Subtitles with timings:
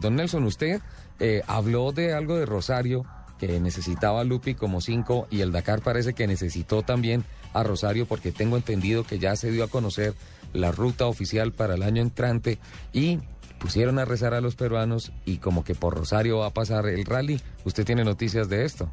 [0.00, 0.80] Don Nelson, usted
[1.18, 3.04] eh, habló de algo de Rosario
[3.38, 8.32] que necesitaba Lupi como cinco y el Dakar parece que necesitó también a Rosario porque
[8.32, 10.14] tengo entendido que ya se dio a conocer
[10.52, 12.58] la ruta oficial para el año entrante
[12.92, 13.18] y
[13.58, 17.04] pusieron a rezar a los peruanos y como que por Rosario va a pasar el
[17.04, 17.40] rally.
[17.64, 18.92] ¿Usted tiene noticias de esto?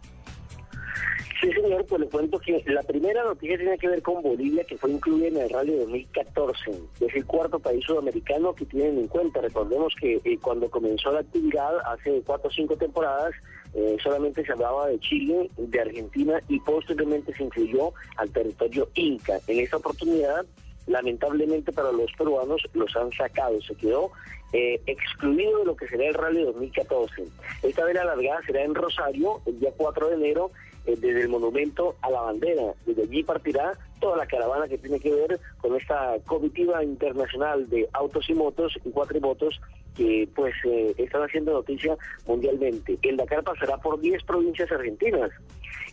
[1.47, 4.75] Sí, señor, pues le cuento que la primera noticia tiene que ver con Bolivia, que
[4.75, 6.71] fue incluida en el Rally 2014.
[6.99, 9.39] Es el cuarto país sudamericano que tienen en cuenta.
[9.39, 13.33] Recordemos que eh, cuando comenzó la actividad, hace cuatro o cinco temporadas,
[13.73, 19.39] eh, solamente se hablaba de Chile, de Argentina y posteriormente se incluyó al territorio Inca.
[19.47, 20.45] En esta oportunidad,
[20.87, 23.61] lamentablemente para los peruanos, los han sacado.
[23.61, 24.11] Se quedó
[24.53, 27.23] eh, excluido de lo que será el Rally 2014.
[27.63, 30.51] Esta vez la largada será en Rosario, el día 4 de enero,
[30.85, 32.73] eh, desde el monumento a la bandera.
[32.85, 37.89] Desde allí partirá toda la caravana que tiene que ver con esta comitiva internacional de
[37.93, 39.59] autos y motos y cuatrimotos
[39.95, 42.97] que pues eh, están haciendo noticia mundialmente.
[43.01, 45.31] El Dakar pasará por 10 provincias argentinas,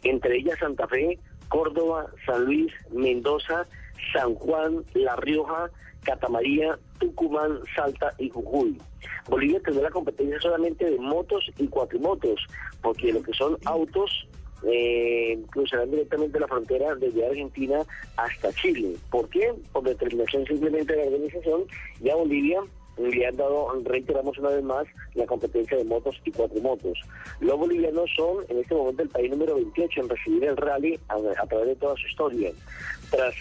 [0.03, 3.67] entre ellas Santa Fe, Córdoba, San Luis, Mendoza,
[4.13, 5.71] San Juan, La Rioja,
[6.03, 8.79] Catamaría, Tucumán, Salta y Jujuy.
[9.29, 12.47] Bolivia tendrá la competencia solamente de motos y cuatrimotos,
[12.83, 14.27] porque lo que son autos
[14.67, 17.83] eh, cruzarán directamente la frontera desde Argentina
[18.17, 18.97] hasta Chile.
[19.11, 19.53] ¿Por qué?
[19.73, 21.65] Por determinación simplemente de la organización
[22.03, 22.61] y a Bolivia
[22.99, 26.99] le han dado, reiteramos una vez más, la competencia de motos y cuatrimotos.
[27.41, 31.47] Los bolivianos son en este momento el país número 28 en recibir el rally a,
[31.47, 32.53] través de toda su historia.
[33.11, 33.35] Tras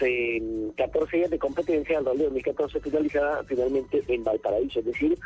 [0.76, 5.18] 14 días de competencia, el rally 2014 finalizada finalmente en Valparaíso, es decir,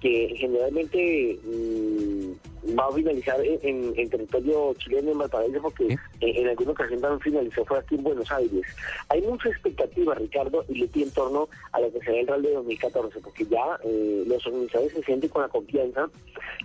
[0.00, 7.00] que generalmente mm, va a finalizar en, territorio chileno en Valparaíso porque en, alguna ocasión
[7.00, 8.62] también finalizó fue aquí en Buenos Aires.
[9.08, 13.20] Hay mucha expectativa, Ricardo, y le en torno a lo que será el rally 2014,
[13.20, 16.08] porque ya eh, los organizadores se sienten con la confianza,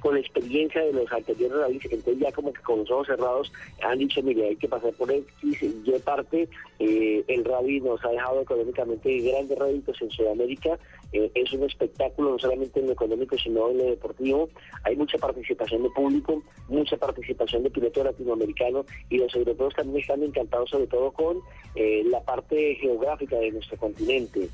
[0.01, 3.51] con la experiencia de los anteriores rallies, entonces ya como que con los ojos cerrados
[3.81, 5.25] han dicho, mire, hay que pasar por X,
[5.62, 6.47] Y parte,
[6.79, 10.78] eh, el rally nos ha dejado económicamente grandes réditos en Sudamérica,
[11.13, 14.50] eh, es un espectáculo no solamente en lo económico, sino en lo deportivo,
[14.84, 20.23] hay mucha participación de público, mucha participación de pilotos latinoamericanos y los europeos también están
[20.23, 21.41] encantados sobre todo con
[21.75, 24.50] la parte geográfica de nuestro continente,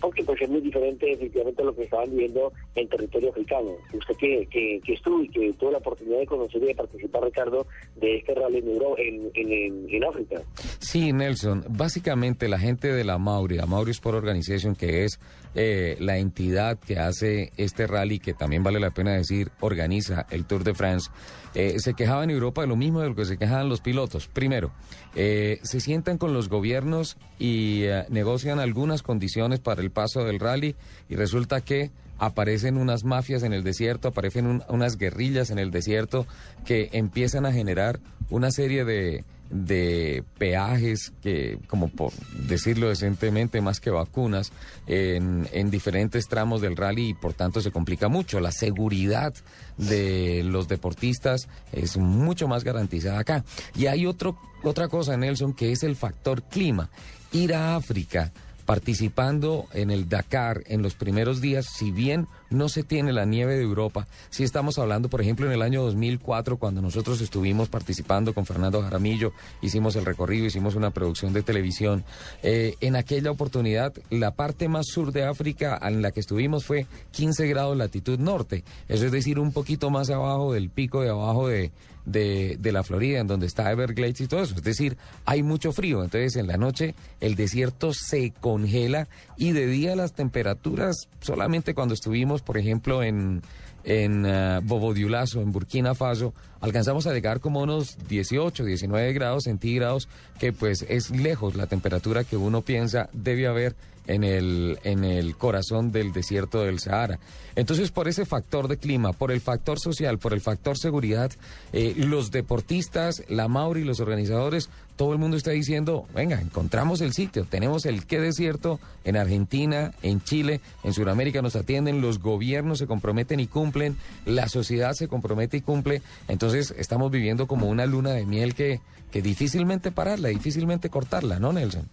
[0.00, 3.72] porque pues es muy diferente definitivamente lo que estaban viviendo en territorio africano.
[3.92, 7.66] Usted que, que, estuvo y que tuvo la oportunidad de conocer y de participar, Ricardo,
[7.96, 8.58] de este rally
[8.98, 10.40] en, en, en, África.
[10.78, 11.64] Sí, Nelson.
[11.68, 15.18] Básicamente la gente de la Mauri, la Mauri Sport Organization, que es
[15.54, 20.44] eh, la entidad que hace este rally, que también vale la pena decir, organiza el
[20.44, 21.10] Tour de France,
[21.54, 24.28] eh, se quejaba en Europa de lo mismo de lo que se quejaban los pilotos.
[24.28, 24.72] Primero,
[25.14, 30.74] eh, se sientan con los gobiernos y negocian algunas condiciones para el paso del rally
[31.08, 36.26] y resulta que aparecen unas mafias en el desierto, aparecen unas guerrillas en el desierto
[36.64, 38.00] que empiezan a generar
[38.30, 42.12] una serie de, de peajes que, como por
[42.46, 44.52] decirlo decentemente, más que vacunas,
[44.86, 48.40] en, en, diferentes tramos del rally y por tanto se complica mucho.
[48.40, 49.34] La seguridad
[49.76, 53.44] de los deportistas es mucho más garantizada acá.
[53.76, 56.90] Y hay otro, otra cosa, Nelson, que es el factor clima.
[57.32, 58.32] Ir a África
[58.64, 63.56] participando en el Dakar en los primeros días, si bien no se tiene la nieve
[63.56, 68.32] de Europa, si estamos hablando, por ejemplo, en el año 2004, cuando nosotros estuvimos participando
[68.32, 72.04] con Fernando Jaramillo, hicimos el recorrido, hicimos una producción de televisión,
[72.42, 76.86] eh, en aquella oportunidad la parte más sur de África en la que estuvimos fue
[77.12, 81.48] 15 grados latitud norte, eso es decir, un poquito más abajo del pico de abajo
[81.48, 81.72] de
[82.04, 84.54] de, de, la Florida, en donde está Everglades y todo eso.
[84.54, 86.02] Es decir, hay mucho frío.
[86.02, 91.94] Entonces, en la noche el desierto se congela y de día las temperaturas, solamente cuando
[91.94, 93.42] estuvimos, por ejemplo, en,
[93.84, 100.08] en uh, en Burkina Faso, alcanzamos a llegar como unos 18, 19 grados centígrados,
[100.38, 103.74] que pues es lejos la temperatura que uno piensa debe haber
[104.06, 107.18] en el, en el corazón del desierto del Sahara.
[107.56, 111.32] Entonces, por ese factor de clima, por el factor social, por el factor seguridad,
[111.72, 117.12] eh, los deportistas, la Mauri, los organizadores todo el mundo está diciendo, venga, encontramos el
[117.12, 122.78] sitio, tenemos el qué desierto en Argentina, en Chile, en Sudamérica nos atienden, los gobiernos
[122.78, 127.86] se comprometen y cumplen, la sociedad se compromete y cumple, entonces estamos viviendo como una
[127.86, 128.80] luna de miel que,
[129.10, 131.88] que difícilmente pararla, difícilmente cortarla, ¿no, Nelson?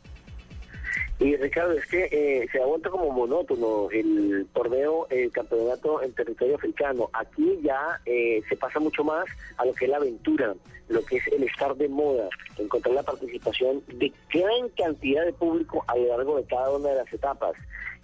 [1.22, 6.14] Y Ricardo, es que eh, se ha vuelto como monótono el torneo, el campeonato en
[6.14, 7.12] territorio africano.
[7.14, 9.28] Aquí ya eh, se pasa mucho más
[9.58, 10.56] a lo que es la aventura,
[10.88, 12.28] lo que es el estar de moda,
[12.58, 16.96] encontrar la participación de gran cantidad de público a lo largo de cada una de
[16.96, 17.54] las etapas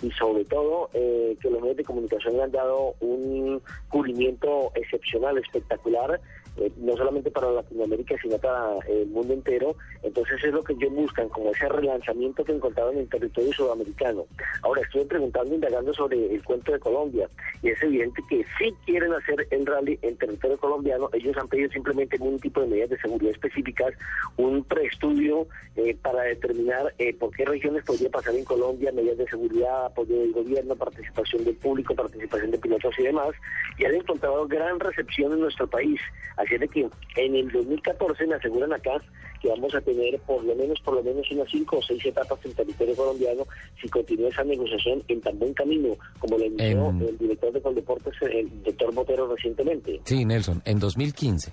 [0.03, 5.39] y sobre todo eh, que los medios de comunicación le han dado un cubrimiento excepcional,
[5.39, 6.21] espectacular
[6.57, 9.75] eh, no solamente para Latinoamérica, sino para eh, el mundo entero.
[10.03, 14.25] Entonces es lo que ellos buscan, como ese relanzamiento que encontraron en el territorio sudamericano.
[14.63, 17.29] Ahora estoy preguntando, indagando sobre el cuento de Colombia,
[17.61, 21.69] y es evidente que si quieren hacer el rally en territorio colombiano, ellos han pedido
[21.71, 23.93] simplemente un tipo de medidas de seguridad específicas,
[24.37, 29.85] un preestudio eh, para determinar por qué regiones podría pasar en Colombia, medidas de seguridad,
[29.85, 33.31] apoyo del gobierno, participación del público, participación de pilotos y demás,
[33.77, 35.99] y han encontrado gran recepción en nuestro país.
[36.49, 39.01] De que en el 2014 me aseguran acá
[39.41, 42.39] que vamos a tener por lo menos por lo menos unas cinco o seis etapas
[42.43, 43.45] en territorio colombiano
[43.79, 48.13] si continúa esa negociación en tan buen camino como lo inició el director de Coldeportes,
[48.21, 49.99] el doctor Botero, recientemente.
[50.05, 51.51] Sí, Nelson, en 2015.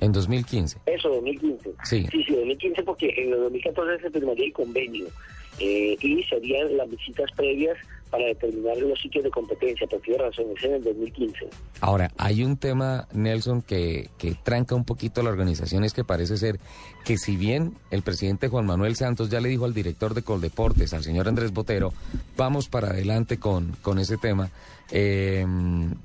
[0.00, 0.78] En 2015.
[0.86, 1.70] Eso, 2015.
[1.84, 2.06] Sí.
[2.10, 5.06] Sí, sí, 2015 porque en el 2014 se firmaría el convenio
[5.58, 7.76] eh, y serían las visitas previas
[8.10, 11.48] para determinar los sitios de competencia, por qué razones, en el 2015.
[11.80, 16.36] Ahora, hay un tema, Nelson, que, que tranca un poquito la organización, es que parece
[16.36, 16.58] ser
[17.04, 20.92] que si bien el presidente Juan Manuel Santos ya le dijo al director de Coldeportes,
[20.92, 21.92] al señor Andrés Botero,
[22.36, 24.50] vamos para adelante con, con ese tema,
[24.90, 25.46] eh,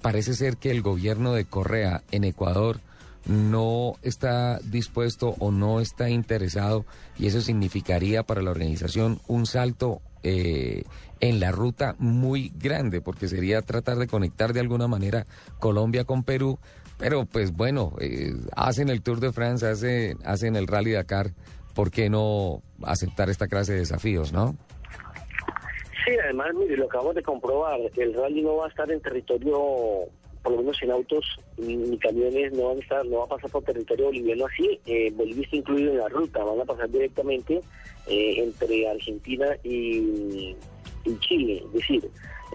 [0.01, 2.79] parece ser que el gobierno de Correa en Ecuador
[3.25, 6.85] no está dispuesto o no está interesado
[7.17, 10.83] y eso significaría para la organización un salto eh,
[11.19, 15.25] en la ruta muy grande porque sería tratar de conectar de alguna manera
[15.59, 16.59] Colombia con Perú
[16.97, 21.31] pero pues bueno eh, hacen el Tour de France hacen, hacen el Rally Dakar
[21.73, 24.55] ¿por qué no aceptar esta clase de desafíos no?
[26.05, 30.07] Sí, además, mire, lo acabamos de comprobar, el rally no va a estar en territorio
[30.45, 31.25] por lo menos en autos
[31.57, 34.79] ni, camiones no van a estar, no va a pasar por territorio boliviano así.
[34.85, 37.61] Eh, Bolivia está incluido en la ruta, van a pasar directamente
[38.07, 40.55] eh, entre Argentina y,
[41.19, 41.63] Chile.
[41.65, 42.09] Es decir,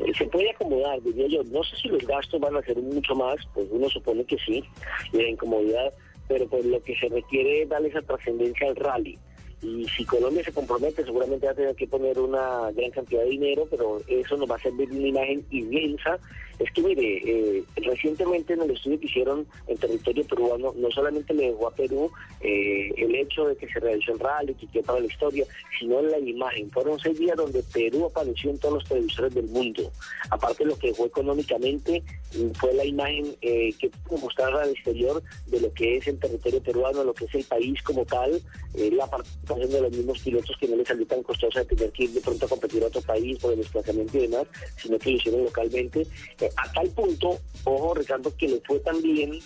[0.05, 1.43] eh, se puede acomodar, diría yo.
[1.45, 4.65] No sé si los gastos van a ser mucho más, pues uno supone que sí,
[5.13, 5.93] y la incomodidad,
[6.29, 9.19] pero pues lo que se requiere es darle esa trascendencia al rally
[9.63, 13.31] y si Colombia se compromete seguramente va a tener que poner una gran cantidad de
[13.31, 16.19] dinero, pero eso nos va a servir una imagen inmensa.
[16.61, 21.33] Es que mire, eh, recientemente en el estudio que hicieron en territorio peruano, no solamente
[21.33, 22.11] le dejó a Perú
[22.43, 25.47] eh, el hecho de que se realizó el rally, que quedó para la historia,
[25.79, 26.71] sino la imagen.
[26.71, 29.91] Fueron seis días donde Perú apareció en todos los televisores del mundo.
[30.29, 32.03] Aparte lo que dejó económicamente,
[32.37, 36.19] mm, fue la imagen eh, que pudo mostrar al exterior de lo que es el
[36.19, 38.39] territorio peruano, lo que es el país como tal,
[38.75, 42.05] la parte de los mismos pilotos que no les salió tan costosa de tener que
[42.05, 44.47] ir de pronto a competir a otro país por el desplazamiento y demás,
[44.77, 46.07] sino que lo hicieron localmente.
[46.57, 49.39] A tal punto, ojo Ricardo, que le fue tan bien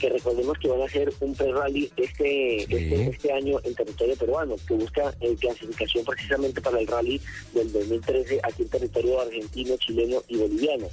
[0.00, 4.56] que recordemos que van a hacer un pre-rally este, este, este, año en territorio peruano,
[4.66, 7.20] que busca eh, clasificación precisamente para el rally
[7.52, 10.86] del 2013 aquí en territorio argentino, chileno y boliviano.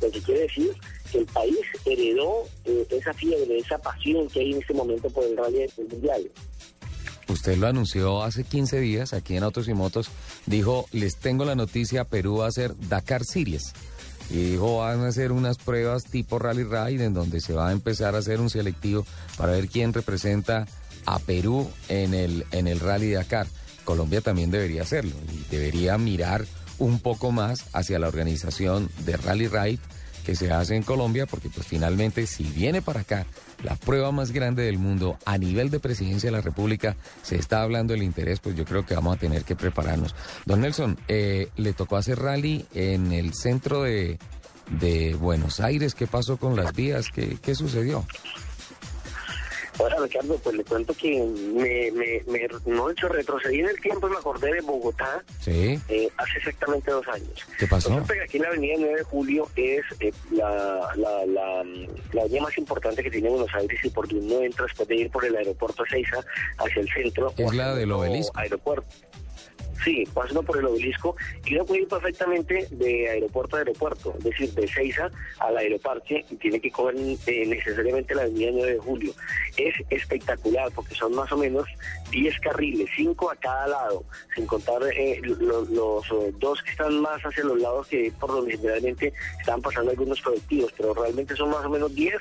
[0.00, 0.70] Lo que quiere decir
[1.12, 5.24] que el país heredó eh, esa fiebre, esa pasión que hay en este momento por
[5.24, 6.30] el rally mundial.
[7.28, 10.08] Usted lo anunció hace 15 días aquí en Autos y Motos.
[10.46, 13.72] Dijo, les tengo la noticia, Perú va a hacer Dakar Series.
[14.30, 17.72] Y dijo, van a hacer unas pruebas tipo Rally Ride en donde se va a
[17.72, 20.66] empezar a hacer un selectivo para ver quién representa
[21.06, 23.46] a Perú en el, en el Rally Dakar.
[23.84, 26.46] Colombia también debería hacerlo y debería mirar
[26.78, 29.80] un poco más hacia la organización de Rally Ride
[30.24, 33.26] que se hace en Colombia, porque pues finalmente si viene para acá
[33.62, 37.62] la prueba más grande del mundo a nivel de presidencia de la República, se está
[37.62, 40.14] hablando del interés, pues yo creo que vamos a tener que prepararnos.
[40.44, 44.18] Don Nelson, eh, le tocó hacer rally en el centro de,
[44.80, 47.06] de Buenos Aires, ¿qué pasó con las vías?
[47.14, 48.04] ¿Qué, qué sucedió?
[49.78, 53.80] Ahora, Ricardo, pues le cuento que me, me, me no he hecho retrocedí en el
[53.80, 55.78] tiempo y me acordé de Bogotá sí.
[55.88, 57.46] Eh, hace exactamente dos años.
[57.58, 57.94] ¿Qué pasó?
[57.94, 61.64] aquí en la avenida 9 de Julio es eh, la, la, la,
[62.12, 64.96] la, avenida más importante que tiene Buenos Aires y por donde uno entra después de
[64.96, 66.24] ir por el aeropuerto Seiza
[66.58, 67.32] hacia el centro.
[67.36, 68.38] Es la del obelisco.
[68.38, 68.86] Aeropuerto.
[69.82, 74.24] Sí, pasando por el obelisco y uno puede ir perfectamente de aeropuerto a aeropuerto, es
[74.24, 78.78] decir, de Seiza al aeroparque y tiene que coger eh, necesariamente la avenida 9 de
[78.78, 79.12] julio.
[79.56, 81.66] Es espectacular porque son más o menos
[82.10, 84.04] 10 carriles, 5 a cada lado,
[84.34, 88.56] sin contar eh, los, eh, dos que están más hacia los lados que por donde
[88.56, 92.14] generalmente están pasando algunos colectivos, pero realmente son más o menos 10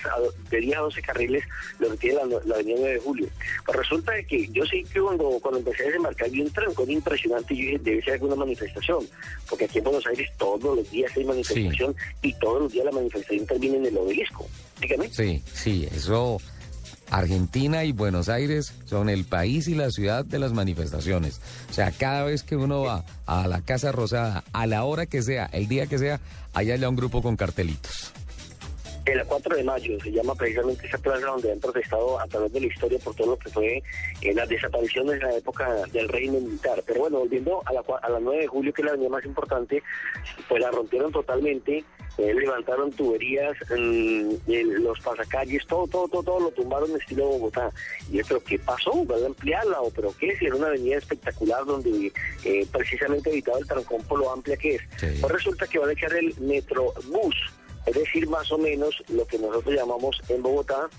[0.50, 1.44] de 10 a 12 carriles
[1.80, 3.28] lo que tiene la, avenida 9 de julio.
[3.66, 7.53] Pues resulta que yo sí que cuando, cuando empecé a desembarcar vi un trancón impresionante
[7.54, 9.08] y yo dije, debe ser alguna manifestación,
[9.50, 12.92] porque aquí en Buenos Aires todos los días hay manifestación y todos los días la
[12.92, 14.48] manifestación termina en el obelisco.
[14.82, 15.10] Dígame.
[15.10, 16.40] Sí, sí, eso...
[17.10, 21.42] Argentina y Buenos Aires son el país y la ciudad de las manifestaciones.
[21.70, 25.22] O sea, cada vez que uno va a la Casa Rosada, a la hora que
[25.22, 26.20] sea, el día que sea,
[26.54, 28.14] hay allá un grupo con cartelitos
[29.06, 32.62] el 4 de mayo se llama precisamente esa plaza donde han protestado a través de
[32.62, 33.84] la historia por todo lo que fue
[34.22, 36.82] eh, las desapariciones en la época del régimen militar.
[36.86, 39.26] Pero bueno, volviendo a la, a la 9 de julio, que es la avenida más
[39.26, 39.84] importante,
[40.48, 41.84] pues la rompieron totalmente,
[42.18, 47.72] eh, levantaron tuberías, los pasacalles, todo, todo, todo, todo lo tumbaron en estilo Bogotá.
[48.10, 49.06] Y yo, ¿pero qué pasó?
[49.06, 49.82] ¿Va a ampliarla?
[49.82, 50.38] ¿O pero qué?
[50.38, 52.12] Si era una avenida espectacular donde
[52.46, 54.82] eh, precisamente evitaba el trancón por lo amplia que es.
[55.00, 57.36] Pues resulta que van a echar el Metrobús
[57.86, 60.90] es decir, más o menos lo que nosotros llamamos en Bogotá,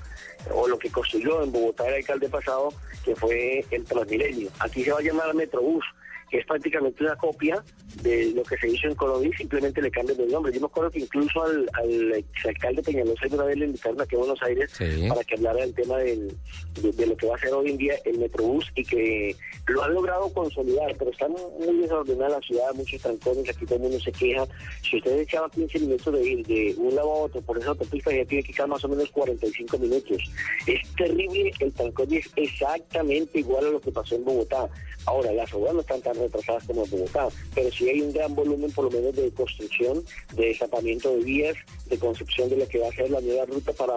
[0.53, 2.73] o lo que construyó en Bogotá el alcalde pasado,
[3.05, 4.51] que fue el Transmilenio.
[4.61, 5.85] Aquí se va a llamar Metrobús
[6.31, 7.63] que es prácticamente una copia
[8.03, 10.53] de lo que se hizo en Colombia y simplemente le cambian el nombre.
[10.53, 14.19] Yo me acuerdo que incluso al, al exalcalde Peñalosa una vez le invitaron aquí a
[14.19, 14.73] Buenos Aires
[15.09, 16.37] para que hablara del tema del,
[16.81, 19.95] de, lo que va a ser hoy en día el Metrobús y que lo han
[19.95, 24.13] logrado consolidar, pero está muy desordenada la ciudad, muchos trancones, aquí todo el mundo se
[24.13, 24.47] queja.
[24.83, 28.13] Si usted echaba 15 minutos de ir de un lado a otro por esa autopista,
[28.13, 30.23] ya tiene que quedar más o menos 45 minutos.
[30.67, 34.69] Es terrible, el trancón es exactamente igual a lo que pasó en Bogotá.
[35.07, 38.35] Ahora, las obras no están tan retrasadas como en Bogotá, pero sí hay un gran
[38.35, 40.05] volumen por lo menos de construcción,
[40.35, 41.57] de desapamiento de vías,
[41.87, 43.95] de concepción de lo que va a ser la nueva ruta para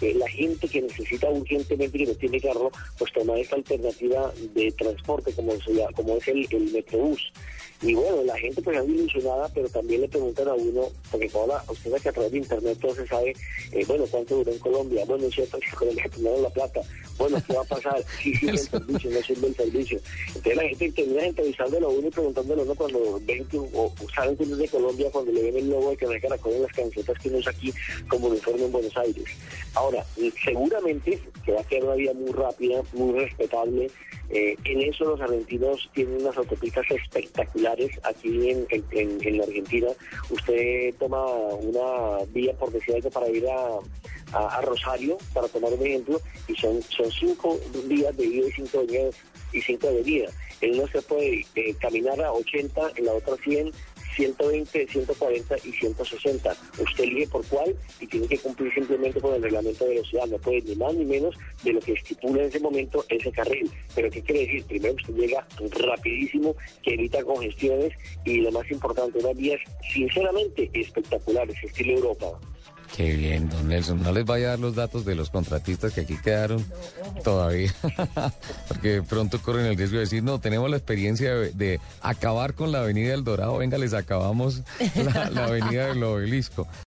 [0.00, 4.72] eh, la gente que necesita urgentemente, que no tiene carro, pues tomar esta alternativa de
[4.72, 5.52] transporte como,
[5.94, 7.32] como es el, el Metrobús.
[7.82, 11.62] Y bueno, la gente pues es ilusionada, pero también le preguntan a uno, porque ahora
[11.68, 13.36] usted que a través de internet todo se sabe,
[13.72, 16.80] eh, bueno, cuánto duró en Colombia, bueno, es cierto que Colombia tomaron la plata,
[17.18, 18.04] bueno, ¿qué va a pasar?
[18.22, 20.00] Sí sirve el servicio, no sirve el servicio.
[20.28, 21.22] Entonces la gente termina
[21.56, 24.68] entrevistándolo a uno y preguntándolo a uno cuando ven que, o, saben que es de
[24.68, 27.52] Colombia, cuando le ven el logo de me caracol en las camisetas que uno usa
[27.52, 27.72] aquí
[28.08, 29.24] como uniforme en Buenos Aires.
[29.74, 30.04] Ahora,
[30.44, 33.90] seguramente que va a quedar una vida muy rápida, muy respetable,
[34.28, 39.88] eh, en eso los argentinos tienen unas autopistas espectaculares aquí en, en, la Argentina.
[40.30, 43.78] Usted toma una vía, por decir algo, para ir a,
[44.32, 48.82] a, Rosario, para tomar un ejemplo, y son, son cinco días de ida y cinco
[48.82, 49.14] días
[49.56, 50.28] y cinco de vida.
[50.60, 53.72] En uno se puede eh, caminar a 80, en la otra 100,
[54.16, 56.56] 120, 140 y 160.
[56.78, 60.26] Usted elige por cuál y tiene que cumplir simplemente con el reglamento de velocidad.
[60.26, 63.70] No puede ni más ni menos de lo que estipula en ese momento ese carril.
[63.94, 64.64] Pero ¿qué quiere decir?
[64.64, 65.46] Primero usted llega
[65.78, 67.92] rapidísimo, que evita congestiones
[68.24, 69.60] y lo más importante, unas vías
[69.92, 72.40] sinceramente espectaculares, estilo Europa.
[72.96, 74.02] Qué bien, don Nelson.
[74.02, 76.64] No les vaya a dar los datos de los contratistas que aquí quedaron
[77.22, 77.74] todavía,
[78.68, 82.80] porque pronto corren el riesgo de decir, no, tenemos la experiencia de, acabar con la
[82.80, 84.62] Avenida del Dorado, venga, les acabamos
[84.94, 86.66] la, la Avenida del Obelisco.